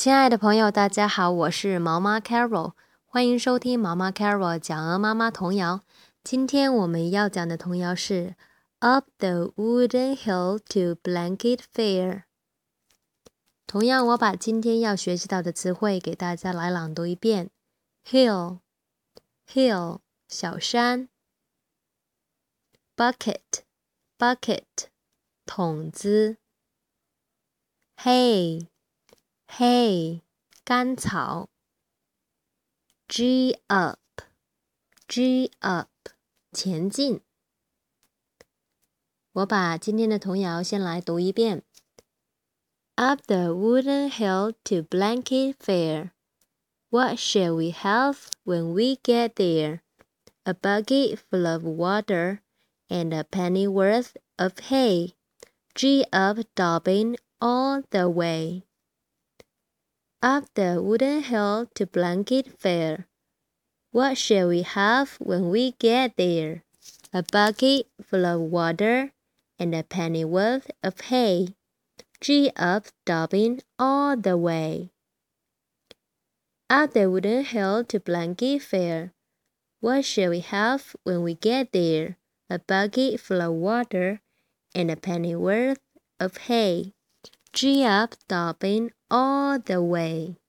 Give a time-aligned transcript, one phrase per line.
[0.00, 2.72] 亲爱的朋友，大家好，我是毛妈 Carol，
[3.04, 5.82] 欢迎收听毛妈 Carol 讲鹅妈妈童谣。
[6.24, 8.34] 今天我们要讲的童谣是
[8.78, 12.22] Up the wooden hill to Blanket Fair。
[13.66, 17.50] 同样，我把今天要学习到的词汇给大家来朗读一遍
[18.06, 21.10] ：hill，hill 小山
[22.96, 24.62] ；bucket，bucket
[25.44, 26.38] 桶子
[27.98, 28.66] ，hay
[29.49, 30.21] ；hay，hay
[30.63, 31.47] 干草；
[33.07, 35.89] g up，g up
[36.51, 37.21] 前进。
[39.33, 41.63] 我把今天的童谣先来读一遍。
[42.95, 46.11] Up the wooden hill to Blanket Fair.
[46.89, 49.81] What shall we have when we get there?
[50.45, 52.39] A bucket full of water
[52.87, 55.15] and a pennyworth of hay.
[55.73, 58.63] G up Dobbin all the way.
[60.22, 63.08] Up the wooden hill to Blanket Fair.
[63.90, 66.62] What shall we have when we get there?
[67.10, 69.12] A bucket full of water
[69.58, 71.54] and a pennyworth of hay.
[72.20, 74.90] G up Dobbin all the way.
[76.68, 79.14] Up the wooden hill to Blanket Fair.
[79.80, 82.18] What shall we have when we get there?
[82.50, 84.20] A bucket full of water
[84.74, 85.80] and a pennyworth
[86.20, 86.92] of hay.
[87.52, 90.39] G up Dobbin all the way.